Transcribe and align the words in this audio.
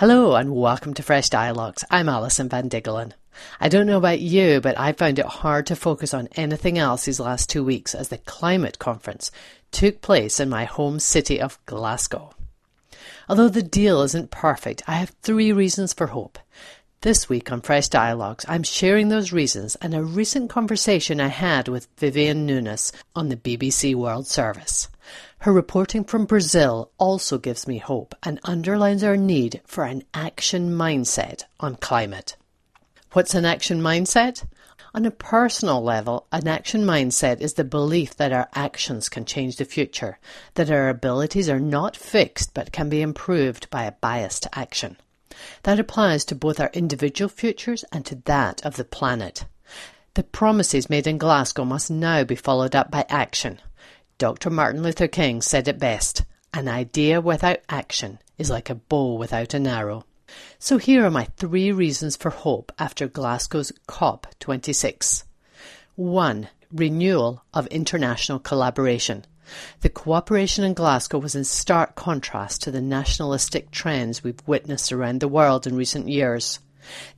Hello 0.00 0.34
and 0.34 0.56
welcome 0.56 0.94
to 0.94 1.02
Fresh 1.02 1.28
Dialogues. 1.28 1.84
I'm 1.90 2.08
Alison 2.08 2.48
Van 2.48 2.70
Diggelen. 2.70 3.12
I 3.60 3.68
don't 3.68 3.84
know 3.86 3.98
about 3.98 4.20
you, 4.20 4.58
but 4.58 4.78
I 4.78 4.92
found 4.92 5.18
it 5.18 5.26
hard 5.26 5.66
to 5.66 5.76
focus 5.76 6.14
on 6.14 6.30
anything 6.36 6.78
else 6.78 7.04
these 7.04 7.20
last 7.20 7.50
two 7.50 7.62
weeks 7.62 7.94
as 7.94 8.08
the 8.08 8.16
climate 8.16 8.78
conference 8.78 9.30
took 9.72 10.00
place 10.00 10.40
in 10.40 10.48
my 10.48 10.64
home 10.64 11.00
city 11.00 11.38
of 11.38 11.58
Glasgow. 11.66 12.32
Although 13.28 13.50
the 13.50 13.62
deal 13.62 14.00
isn't 14.00 14.30
perfect, 14.30 14.82
I 14.86 14.94
have 14.94 15.12
three 15.20 15.52
reasons 15.52 15.92
for 15.92 16.06
hope. 16.06 16.38
This 17.02 17.28
week 17.28 17.52
on 17.52 17.60
Fresh 17.60 17.88
Dialogues, 17.88 18.46
I'm 18.48 18.62
sharing 18.62 19.10
those 19.10 19.34
reasons 19.34 19.76
and 19.82 19.94
a 19.94 20.02
recent 20.02 20.48
conversation 20.48 21.20
I 21.20 21.28
had 21.28 21.68
with 21.68 21.88
Vivienne 21.98 22.48
Nunis 22.48 22.90
on 23.14 23.28
the 23.28 23.36
BBC 23.36 23.94
World 23.94 24.26
Service. 24.26 24.88
Her 25.44 25.54
reporting 25.54 26.04
from 26.04 26.26
Brazil 26.26 26.90
also 26.98 27.38
gives 27.38 27.66
me 27.66 27.78
hope 27.78 28.14
and 28.22 28.38
underlines 28.44 29.02
our 29.02 29.16
need 29.16 29.62
for 29.64 29.84
an 29.84 30.02
action 30.12 30.72
mindset 30.72 31.44
on 31.58 31.76
climate. 31.76 32.36
What's 33.12 33.34
an 33.34 33.46
action 33.46 33.80
mindset? 33.80 34.44
On 34.92 35.06
a 35.06 35.10
personal 35.10 35.82
level, 35.82 36.26
an 36.30 36.46
action 36.46 36.84
mindset 36.84 37.40
is 37.40 37.54
the 37.54 37.64
belief 37.64 38.14
that 38.18 38.34
our 38.34 38.50
actions 38.54 39.08
can 39.08 39.24
change 39.24 39.56
the 39.56 39.64
future, 39.64 40.18
that 40.56 40.70
our 40.70 40.90
abilities 40.90 41.48
are 41.48 41.58
not 41.58 41.96
fixed 41.96 42.52
but 42.52 42.70
can 42.70 42.90
be 42.90 43.00
improved 43.00 43.70
by 43.70 43.84
a 43.84 43.92
bias 43.92 44.40
to 44.40 44.58
action. 44.58 44.98
That 45.62 45.80
applies 45.80 46.26
to 46.26 46.34
both 46.34 46.60
our 46.60 46.70
individual 46.74 47.30
futures 47.30 47.82
and 47.90 48.04
to 48.04 48.16
that 48.26 48.62
of 48.66 48.76
the 48.76 48.84
planet. 48.84 49.46
The 50.14 50.22
promises 50.22 50.90
made 50.90 51.06
in 51.06 51.16
Glasgow 51.16 51.64
must 51.64 51.90
now 51.90 52.24
be 52.24 52.36
followed 52.36 52.76
up 52.76 52.90
by 52.90 53.06
action. 53.08 53.58
Dr. 54.20 54.50
Martin 54.50 54.82
Luther 54.82 55.08
King 55.08 55.40
said 55.40 55.66
it 55.66 55.78
best 55.78 56.26
an 56.52 56.68
idea 56.68 57.22
without 57.22 57.60
action 57.70 58.18
is 58.36 58.50
like 58.50 58.68
a 58.68 58.74
bow 58.74 59.14
without 59.14 59.54
an 59.54 59.66
arrow. 59.66 60.04
So 60.58 60.76
here 60.76 61.06
are 61.06 61.10
my 61.10 61.24
three 61.38 61.72
reasons 61.72 62.16
for 62.16 62.28
hope 62.28 62.70
after 62.78 63.08
Glasgow's 63.08 63.72
COP26. 63.88 65.24
1. 65.94 66.48
Renewal 66.70 67.42
of 67.54 67.66
international 67.68 68.38
collaboration. 68.38 69.24
The 69.80 69.88
cooperation 69.88 70.64
in 70.64 70.74
Glasgow 70.74 71.16
was 71.16 71.34
in 71.34 71.44
stark 71.44 71.94
contrast 71.94 72.62
to 72.64 72.70
the 72.70 72.82
nationalistic 72.82 73.70
trends 73.70 74.22
we've 74.22 74.46
witnessed 74.46 74.92
around 74.92 75.20
the 75.20 75.28
world 75.28 75.66
in 75.66 75.76
recent 75.76 76.10
years. 76.10 76.58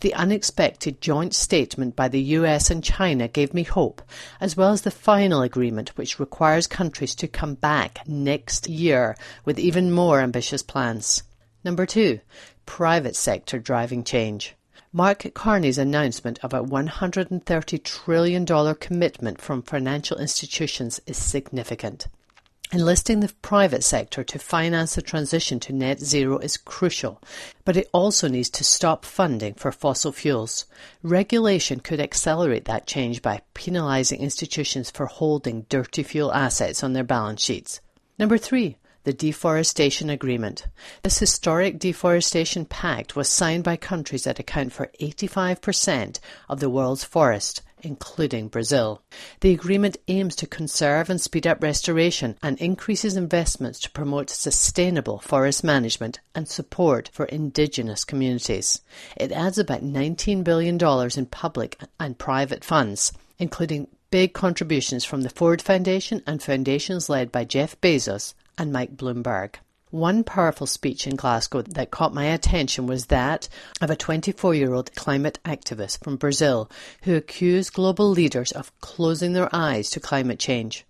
The 0.00 0.14
unexpected 0.14 1.00
joint 1.00 1.34
statement 1.34 1.96
by 1.96 2.08
the 2.08 2.20
US 2.20 2.70
and 2.70 2.82
China 2.82 3.28
gave 3.28 3.54
me 3.54 3.62
hope, 3.62 4.02
as 4.40 4.56
well 4.56 4.72
as 4.72 4.82
the 4.82 4.90
final 4.90 5.42
agreement, 5.42 5.96
which 5.96 6.18
requires 6.18 6.66
countries 6.66 7.14
to 7.16 7.28
come 7.28 7.54
back 7.54 8.00
next 8.06 8.68
year 8.68 9.16
with 9.44 9.58
even 9.58 9.90
more 9.90 10.20
ambitious 10.20 10.62
plans. 10.62 11.22
Number 11.64 11.86
two, 11.86 12.20
private 12.66 13.16
sector 13.16 13.58
driving 13.58 14.04
change. 14.04 14.54
Mark 14.92 15.32
Carney's 15.32 15.78
announcement 15.78 16.38
of 16.42 16.52
a 16.52 16.62
$130 16.62 17.82
trillion 17.82 18.74
commitment 18.74 19.40
from 19.40 19.62
financial 19.62 20.18
institutions 20.18 21.00
is 21.06 21.16
significant. 21.16 22.08
Enlisting 22.74 23.20
the 23.20 23.30
private 23.42 23.84
sector 23.84 24.24
to 24.24 24.38
finance 24.38 24.94
the 24.94 25.02
transition 25.02 25.60
to 25.60 25.74
net 25.74 26.00
zero 26.00 26.38
is 26.38 26.56
crucial, 26.56 27.20
but 27.66 27.76
it 27.76 27.90
also 27.92 28.28
needs 28.28 28.48
to 28.48 28.64
stop 28.64 29.04
funding 29.04 29.52
for 29.52 29.70
fossil 29.70 30.10
fuels. 30.10 30.64
Regulation 31.02 31.80
could 31.80 32.00
accelerate 32.00 32.64
that 32.64 32.86
change 32.86 33.20
by 33.20 33.42
penalising 33.54 34.20
institutions 34.20 34.90
for 34.90 35.04
holding 35.04 35.66
dirty 35.68 36.02
fuel 36.02 36.32
assets 36.32 36.82
on 36.82 36.94
their 36.94 37.04
balance 37.04 37.44
sheets. 37.44 37.82
Number 38.18 38.38
three, 38.38 38.78
the 39.04 39.12
Deforestation 39.12 40.08
Agreement. 40.08 40.66
This 41.02 41.18
historic 41.18 41.78
deforestation 41.78 42.64
pact 42.64 43.14
was 43.14 43.28
signed 43.28 43.64
by 43.64 43.76
countries 43.76 44.24
that 44.24 44.38
account 44.38 44.72
for 44.72 44.90
85% 44.98 46.20
of 46.48 46.60
the 46.60 46.70
world's 46.70 47.04
forest 47.04 47.60
including 47.82 48.48
Brazil. 48.48 49.02
The 49.40 49.52
agreement 49.52 49.96
aims 50.08 50.34
to 50.36 50.46
conserve 50.46 51.10
and 51.10 51.20
speed 51.20 51.46
up 51.46 51.62
restoration 51.62 52.36
and 52.42 52.58
increases 52.58 53.16
investments 53.16 53.78
to 53.80 53.90
promote 53.90 54.30
sustainable 54.30 55.18
forest 55.18 55.62
management 55.62 56.20
and 56.34 56.48
support 56.48 57.10
for 57.12 57.26
indigenous 57.26 58.04
communities. 58.04 58.80
It 59.16 59.32
adds 59.32 59.58
about 59.58 59.82
$19 59.82 60.44
billion 60.44 60.78
in 61.16 61.26
public 61.26 61.78
and 62.00 62.18
private 62.18 62.64
funds, 62.64 63.12
including 63.38 63.88
big 64.10 64.34
contributions 64.34 65.04
from 65.04 65.22
the 65.22 65.30
Ford 65.30 65.62
Foundation 65.62 66.22
and 66.26 66.42
foundations 66.42 67.08
led 67.08 67.32
by 67.32 67.44
Jeff 67.44 67.80
Bezos 67.80 68.34
and 68.58 68.72
Mike 68.72 68.96
Bloomberg. 68.96 69.56
One 69.92 70.24
powerful 70.24 70.66
speech 70.66 71.06
in 71.06 71.16
Glasgow 71.16 71.60
that 71.60 71.90
caught 71.90 72.14
my 72.14 72.24
attention 72.24 72.86
was 72.86 73.06
that 73.08 73.50
of 73.78 73.90
a 73.90 73.94
24 73.94 74.54
year 74.54 74.72
old 74.72 74.94
climate 74.94 75.38
activist 75.44 76.02
from 76.02 76.16
Brazil 76.16 76.70
who 77.02 77.14
accused 77.14 77.74
global 77.74 78.08
leaders 78.08 78.52
of 78.52 78.72
closing 78.80 79.34
their 79.34 79.54
eyes 79.54 79.90
to 79.90 80.00
climate 80.00 80.38
change. 80.38 80.86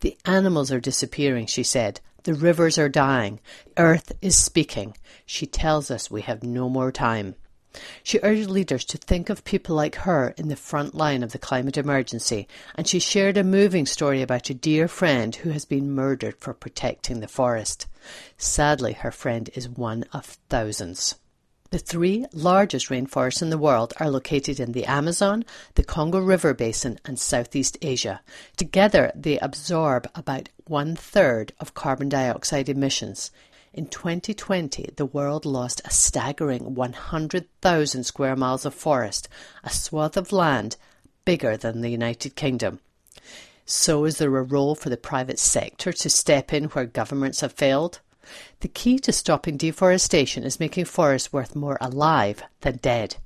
The 0.00 0.16
animals 0.24 0.72
are 0.72 0.80
disappearing, 0.80 1.48
she 1.48 1.62
said. 1.62 2.00
The 2.22 2.32
rivers 2.32 2.78
are 2.78 2.88
dying. 2.88 3.40
Earth 3.76 4.12
is 4.22 4.38
speaking. 4.38 4.96
She 5.26 5.44
tells 5.44 5.90
us 5.90 6.10
we 6.10 6.22
have 6.22 6.42
no 6.42 6.70
more 6.70 6.90
time. 6.90 7.34
She 8.02 8.20
urged 8.22 8.48
leaders 8.48 8.84
to 8.86 8.98
think 8.98 9.28
of 9.28 9.44
people 9.44 9.76
like 9.76 9.96
her 9.96 10.34
in 10.36 10.48
the 10.48 10.56
front 10.56 10.94
line 10.94 11.22
of 11.22 11.32
the 11.32 11.38
climate 11.38 11.76
emergency, 11.76 12.48
and 12.74 12.86
she 12.86 12.98
shared 12.98 13.36
a 13.36 13.44
moving 13.44 13.86
story 13.86 14.22
about 14.22 14.50
a 14.50 14.54
dear 14.54 14.88
friend 14.88 15.34
who 15.36 15.50
has 15.50 15.64
been 15.64 15.90
murdered 15.90 16.36
for 16.38 16.54
protecting 16.54 17.20
the 17.20 17.28
forest. 17.28 17.86
Sadly, 18.38 18.92
her 18.92 19.10
friend 19.10 19.50
is 19.54 19.68
one 19.68 20.04
of 20.12 20.38
thousands. 20.48 21.16
The 21.70 21.78
three 21.78 22.26
largest 22.32 22.90
rainforests 22.90 23.42
in 23.42 23.50
the 23.50 23.58
world 23.58 23.92
are 23.98 24.08
located 24.08 24.60
in 24.60 24.70
the 24.70 24.84
Amazon, 24.84 25.44
the 25.74 25.82
Congo 25.82 26.20
River 26.20 26.54
Basin, 26.54 27.00
and 27.04 27.18
Southeast 27.18 27.76
Asia. 27.82 28.20
Together, 28.56 29.10
they 29.16 29.38
absorb 29.40 30.08
about 30.14 30.48
one 30.68 30.94
third 30.94 31.52
of 31.58 31.74
carbon 31.74 32.08
dioxide 32.08 32.68
emissions. 32.68 33.32
In 33.76 33.88
2020, 33.88 34.92
the 34.96 35.04
world 35.04 35.44
lost 35.44 35.82
a 35.84 35.90
staggering 35.90 36.74
100,000 36.74 38.04
square 38.04 38.34
miles 38.34 38.64
of 38.64 38.72
forest, 38.72 39.28
a 39.62 39.68
swath 39.68 40.16
of 40.16 40.32
land 40.32 40.76
bigger 41.26 41.58
than 41.58 41.82
the 41.82 41.90
United 41.90 42.36
Kingdom. 42.36 42.80
So, 43.66 44.06
is 44.06 44.16
there 44.16 44.34
a 44.34 44.42
role 44.42 44.76
for 44.76 44.88
the 44.88 44.96
private 44.96 45.38
sector 45.38 45.92
to 45.92 46.08
step 46.08 46.54
in 46.54 46.70
where 46.70 46.86
governments 46.86 47.42
have 47.42 47.52
failed? 47.52 48.00
The 48.60 48.68
key 48.68 48.98
to 49.00 49.12
stopping 49.12 49.58
deforestation 49.58 50.42
is 50.42 50.58
making 50.58 50.86
forests 50.86 51.30
worth 51.30 51.54
more 51.54 51.76
alive 51.78 52.42
than 52.62 52.76
dead. 52.76 53.16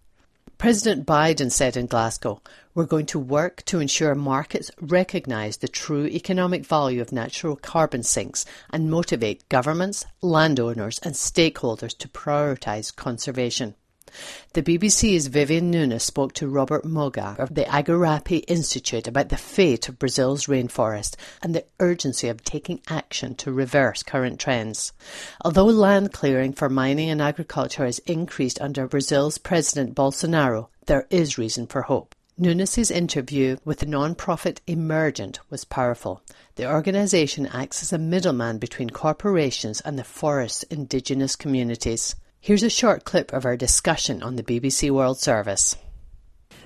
President 0.60 1.06
Biden 1.06 1.50
said 1.50 1.74
in 1.74 1.86
Glasgow, 1.86 2.42
We're 2.74 2.84
going 2.84 3.06
to 3.06 3.18
work 3.18 3.62
to 3.64 3.80
ensure 3.80 4.14
markets 4.14 4.70
recognise 4.78 5.56
the 5.56 5.68
true 5.68 6.04
economic 6.04 6.66
value 6.66 7.00
of 7.00 7.12
natural 7.12 7.56
carbon 7.56 8.02
sinks 8.02 8.44
and 8.68 8.90
motivate 8.90 9.48
governments, 9.48 10.04
landowners, 10.20 10.98
and 10.98 11.14
stakeholders 11.14 11.96
to 11.96 12.08
prioritise 12.08 12.94
conservation. 12.94 13.74
The 14.52 14.62
BBC's 14.62 15.28
Vivienne 15.28 15.72
Nunis 15.72 16.02
spoke 16.02 16.32
to 16.34 16.48
Robert 16.48 16.84
Muggah 16.84 17.38
of 17.38 17.54
the 17.54 17.64
Igarapé 17.64 18.44
Institute 18.48 19.06
about 19.06 19.28
the 19.28 19.36
fate 19.36 19.88
of 19.88 19.98
Brazil's 19.98 20.46
rainforest 20.46 21.16
and 21.42 21.54
the 21.54 21.64
urgency 21.78 22.28
of 22.28 22.42
taking 22.44 22.80
action 22.88 23.34
to 23.36 23.52
reverse 23.52 24.02
current 24.02 24.40
trends. 24.40 24.92
Although 25.44 25.66
land 25.66 26.12
clearing 26.12 26.52
for 26.52 26.68
mining 26.68 27.10
and 27.10 27.22
agriculture 27.22 27.84
has 27.84 27.98
increased 28.00 28.60
under 28.60 28.86
Brazil's 28.86 29.38
President 29.38 29.94
Bolsonaro, 29.94 30.68
there 30.86 31.06
is 31.10 31.38
reason 31.38 31.66
for 31.66 31.82
hope. 31.82 32.14
Nunis' 32.40 32.90
interview 32.90 33.58
with 33.66 33.80
the 33.80 33.86
non-profit 33.86 34.62
Emergent 34.66 35.40
was 35.50 35.66
powerful. 35.66 36.22
The 36.54 36.66
organisation 36.72 37.46
acts 37.46 37.82
as 37.82 37.92
a 37.92 37.98
middleman 37.98 38.56
between 38.56 38.88
corporations 38.88 39.82
and 39.82 39.98
the 39.98 40.04
forest's 40.04 40.62
indigenous 40.64 41.36
communities. 41.36 42.16
Here's 42.42 42.62
a 42.62 42.70
short 42.70 43.04
clip 43.04 43.34
of 43.34 43.44
our 43.44 43.54
discussion 43.54 44.22
on 44.22 44.36
the 44.36 44.42
BBC 44.42 44.90
World 44.90 45.20
Service. 45.20 45.76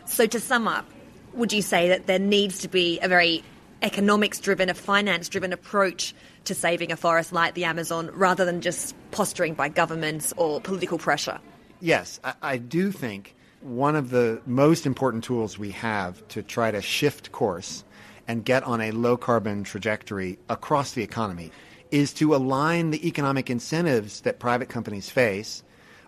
So, 0.06 0.24
to 0.24 0.38
sum 0.38 0.68
up, 0.68 0.86
would 1.32 1.52
you 1.52 1.62
say 1.62 1.88
that 1.88 2.06
there 2.06 2.20
needs 2.20 2.60
to 2.60 2.68
be 2.68 3.00
a 3.00 3.08
very 3.08 3.42
economics 3.82 4.38
driven, 4.38 4.70
a 4.70 4.74
finance 4.74 5.28
driven 5.28 5.52
approach 5.52 6.14
to 6.44 6.54
saving 6.54 6.92
a 6.92 6.96
forest 6.96 7.32
like 7.32 7.54
the 7.54 7.64
Amazon 7.64 8.08
rather 8.14 8.44
than 8.44 8.60
just 8.60 8.94
posturing 9.10 9.54
by 9.54 9.68
governments 9.68 10.32
or 10.36 10.60
political 10.60 10.96
pressure? 10.96 11.40
Yes, 11.80 12.20
I, 12.22 12.34
I 12.40 12.56
do 12.58 12.92
think 12.92 13.34
one 13.60 13.96
of 13.96 14.10
the 14.10 14.40
most 14.46 14.86
important 14.86 15.24
tools 15.24 15.58
we 15.58 15.72
have 15.72 16.26
to 16.28 16.42
try 16.44 16.70
to 16.70 16.82
shift 16.82 17.32
course 17.32 17.82
and 18.28 18.44
get 18.44 18.62
on 18.62 18.80
a 18.80 18.92
low 18.92 19.16
carbon 19.16 19.64
trajectory 19.64 20.38
across 20.48 20.92
the 20.92 21.02
economy 21.02 21.50
is 21.94 22.12
to 22.12 22.34
align 22.34 22.90
the 22.90 23.06
economic 23.06 23.48
incentives 23.48 24.22
that 24.22 24.40
private 24.40 24.68
companies 24.68 25.08
face 25.08 25.62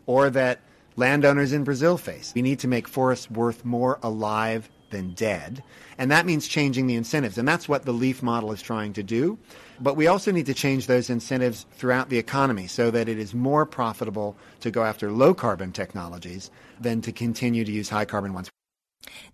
or 0.07 0.29
that 0.31 0.59
landowners 0.97 1.53
in 1.53 1.63
Brazil 1.63 1.97
face. 1.97 2.33
We 2.35 2.43
need 2.43 2.59
to 2.59 2.69
make 2.69 2.89
forests 2.89 3.31
worth 3.31 3.65
more 3.65 4.01
alive 4.03 4.69
than 4.91 5.13
dead. 5.13 5.63
And 5.97 6.11
that 6.11 6.27
means 6.27 6.49
changing 6.49 6.89
the 6.89 6.97
incentives. 6.97 7.39
And 7.39 7.47
that's 7.47 7.69
what 7.69 7.85
the 7.85 7.93
LEAF 7.93 8.21
model 8.21 8.51
is 8.51 8.63
trying 8.63 8.95
to 8.95 9.05
do. 9.05 9.39
But 9.79 9.95
we 9.95 10.09
also 10.09 10.33
need 10.33 10.47
to 10.47 10.55
change 10.55 10.89
those 10.89 11.09
incentives 11.09 11.67
throughout 11.71 12.09
the 12.09 12.19
economy 12.19 12.67
so 12.67 12.91
that 12.91 13.09
it 13.09 13.21
is 13.21 13.33
more 13.33 13.65
profitable 13.65 14.37
to 14.61 14.73
go 14.73 14.83
after 14.83 15.13
low 15.13 15.35
carbon 15.35 15.71
technologies 15.71 16.51
than 16.81 17.01
to 17.03 17.13
continue 17.13 17.65
to 17.65 17.71
use 17.71 17.89
high 17.89 18.07
carbon 18.07 18.35
ones. 18.35 18.51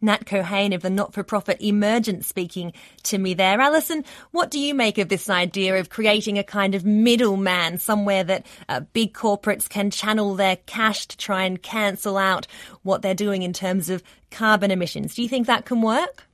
Nat 0.00 0.24
Keohane 0.24 0.74
of 0.74 0.82
the 0.82 0.90
not 0.90 1.12
for 1.12 1.22
profit 1.22 1.60
Emergent 1.60 2.24
speaking 2.24 2.72
to 3.04 3.19
me 3.19 3.34
there. 3.34 3.60
Alison, 3.60 4.04
what 4.30 4.50
do 4.50 4.58
you 4.58 4.74
make 4.74 4.98
of 4.98 5.08
this 5.08 5.30
idea 5.30 5.78
of 5.78 5.90
creating 5.90 6.38
a 6.38 6.44
kind 6.44 6.74
of 6.74 6.84
middleman, 6.84 7.78
somewhere 7.78 8.24
that 8.24 8.46
uh, 8.69 8.80
big 8.92 9.12
corporates 9.12 9.69
can 9.69 9.90
channel 9.90 10.34
their 10.34 10.56
cash 10.66 11.06
to 11.06 11.16
try 11.16 11.44
and 11.44 11.62
cancel 11.62 12.16
out 12.16 12.46
what 12.82 13.02
they're 13.02 13.14
doing 13.14 13.42
in 13.42 13.52
terms 13.52 13.90
of 13.90 14.02
carbon 14.30 14.70
emissions? 14.70 15.14
Do 15.14 15.22
you 15.22 15.28
think 15.28 15.46
that 15.46 15.64
can 15.64 15.82
work? 15.82 16.24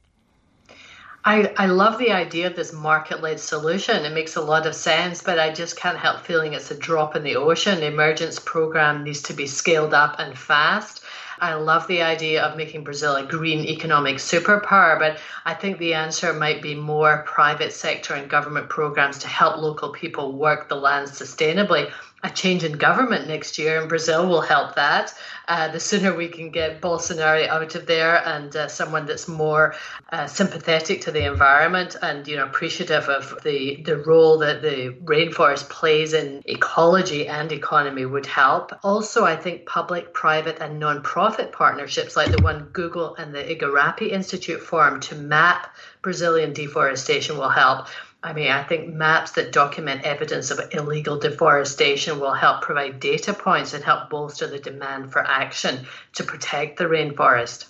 I, 1.24 1.52
I 1.58 1.66
love 1.66 1.98
the 1.98 2.12
idea 2.12 2.46
of 2.46 2.56
this 2.56 2.72
market 2.72 3.20
led 3.20 3.38
solution. 3.38 4.04
It 4.04 4.14
makes 4.14 4.36
a 4.36 4.40
lot 4.40 4.66
of 4.66 4.74
sense, 4.74 5.22
but 5.22 5.38
I 5.38 5.52
just 5.52 5.76
can't 5.76 5.98
help 5.98 6.20
feeling 6.20 6.54
it's 6.54 6.70
a 6.70 6.78
drop 6.78 7.16
in 7.16 7.22
the 7.22 7.36
ocean. 7.36 7.80
The 7.80 7.86
Emergent's 7.86 8.38
program 8.38 9.04
needs 9.04 9.22
to 9.24 9.34
be 9.34 9.46
scaled 9.46 9.92
up 9.92 10.16
and 10.18 10.38
fast. 10.38 11.02
I 11.38 11.54
love 11.54 11.86
the 11.86 12.02
idea 12.02 12.42
of 12.42 12.56
making 12.56 12.84
Brazil 12.84 13.16
a 13.16 13.24
green 13.24 13.64
economic 13.64 14.16
superpower, 14.16 14.98
but 14.98 15.18
I 15.44 15.54
think 15.54 15.78
the 15.78 15.94
answer 15.94 16.32
might 16.32 16.62
be 16.62 16.74
more 16.74 17.24
private 17.26 17.72
sector 17.72 18.14
and 18.14 18.28
government 18.28 18.68
programs 18.68 19.18
to 19.18 19.28
help 19.28 19.58
local 19.58 19.90
people 19.90 20.32
work 20.32 20.68
the 20.68 20.76
land 20.76 21.08
sustainably 21.08 21.90
a 22.24 22.30
change 22.30 22.64
in 22.64 22.72
government 22.72 23.28
next 23.28 23.58
year 23.58 23.80
in 23.80 23.86
Brazil 23.86 24.28
will 24.28 24.40
help 24.40 24.74
that. 24.74 25.14
Uh, 25.46 25.68
the 25.68 25.78
sooner 25.78 26.14
we 26.14 26.26
can 26.26 26.50
get 26.50 26.80
Bolsonaro 26.80 27.46
out 27.46 27.74
of 27.76 27.86
there 27.86 28.26
and 28.26 28.54
uh, 28.56 28.66
someone 28.66 29.06
that's 29.06 29.28
more 29.28 29.76
uh, 30.10 30.26
sympathetic 30.26 31.00
to 31.02 31.12
the 31.12 31.24
environment 31.24 31.96
and 32.02 32.26
you 32.26 32.36
know 32.36 32.44
appreciative 32.44 33.04
of 33.04 33.38
the 33.44 33.80
the 33.82 33.96
role 33.98 34.38
that 34.38 34.62
the 34.62 34.96
rainforest 35.04 35.68
plays 35.68 36.12
in 36.12 36.42
ecology 36.46 37.28
and 37.28 37.52
economy 37.52 38.04
would 38.04 38.26
help. 38.26 38.72
Also, 38.82 39.24
I 39.24 39.36
think 39.36 39.66
public, 39.66 40.12
private, 40.12 40.58
and 40.60 40.80
non-profit 41.08 41.52
partnerships 41.52 42.16
like 42.16 42.30
the 42.30 42.42
one 42.42 42.68
Google 42.72 43.14
and 43.16 43.34
the 43.34 43.42
Igarapé 43.42 44.10
Institute 44.10 44.60
formed 44.60 45.02
to 45.04 45.14
map 45.14 45.74
Brazilian 46.02 46.52
deforestation 46.52 47.38
will 47.38 47.48
help. 47.48 47.86
I 48.22 48.34
mean, 48.34 48.50
I 48.50 48.62
think 48.62 48.92
maps 48.92 49.32
that 49.32 49.52
document 49.52 50.02
evidence 50.04 50.50
of 50.50 50.60
illegal 50.72 51.18
deforestation 51.18 52.20
will 52.20 52.34
help 52.34 52.62
provide 52.62 53.00
data 53.00 53.32
points 53.32 53.72
and 53.72 53.82
help 53.82 54.10
bolster 54.10 54.46
the 54.46 54.58
demand 54.58 55.10
for 55.12 55.24
action 55.26 55.86
to 56.14 56.24
protect 56.24 56.78
the 56.78 56.84
rainforest. 56.84 57.66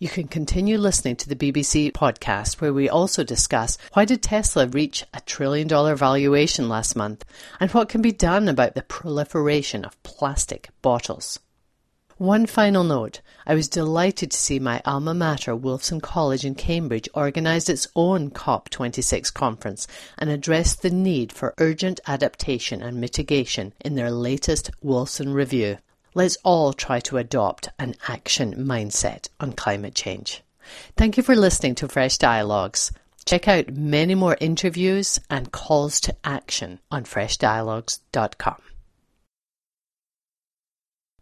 You 0.00 0.08
can 0.08 0.26
continue 0.26 0.78
listening 0.78 1.14
to 1.16 1.28
the 1.28 1.36
BBC 1.36 1.92
podcast 1.92 2.60
where 2.60 2.72
we 2.72 2.88
also 2.88 3.22
discuss 3.22 3.78
why 3.92 4.04
did 4.04 4.22
Tesla 4.22 4.66
reach 4.66 5.04
a 5.14 5.20
trillion 5.20 5.68
dollar 5.68 5.94
valuation 5.94 6.68
last 6.68 6.96
month 6.96 7.24
and 7.60 7.70
what 7.70 7.88
can 7.88 8.02
be 8.02 8.10
done 8.10 8.48
about 8.48 8.74
the 8.74 8.82
proliferation 8.82 9.84
of 9.84 10.02
plastic 10.02 10.70
bottles. 10.82 11.38
One 12.22 12.46
final 12.46 12.84
note. 12.84 13.20
I 13.48 13.56
was 13.56 13.68
delighted 13.68 14.30
to 14.30 14.36
see 14.36 14.60
my 14.60 14.80
alma 14.84 15.12
mater, 15.12 15.56
Wolfson 15.56 16.00
College 16.00 16.44
in 16.44 16.54
Cambridge, 16.54 17.08
organise 17.14 17.68
its 17.68 17.88
own 17.96 18.30
COP26 18.30 19.34
conference 19.34 19.88
and 20.16 20.30
address 20.30 20.76
the 20.76 20.90
need 20.90 21.32
for 21.32 21.52
urgent 21.58 21.98
adaptation 22.06 22.80
and 22.80 23.00
mitigation 23.00 23.72
in 23.80 23.96
their 23.96 24.12
latest 24.12 24.70
Wolfson 24.84 25.34
Review. 25.34 25.78
Let's 26.14 26.36
all 26.44 26.72
try 26.72 27.00
to 27.00 27.18
adopt 27.18 27.70
an 27.80 27.96
action 28.06 28.54
mindset 28.54 29.28
on 29.40 29.54
climate 29.54 29.96
change. 29.96 30.44
Thank 30.96 31.16
you 31.16 31.24
for 31.24 31.34
listening 31.34 31.74
to 31.74 31.88
Fresh 31.88 32.18
Dialogues. 32.18 32.92
Check 33.24 33.48
out 33.48 33.74
many 33.74 34.14
more 34.14 34.36
interviews 34.40 35.18
and 35.28 35.50
calls 35.50 35.98
to 36.02 36.14
action 36.22 36.78
on 36.88 37.02
freshdialogues.com. 37.02 38.62